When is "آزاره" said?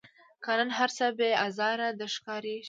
1.45-1.87